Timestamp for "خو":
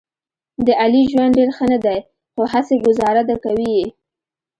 2.33-2.41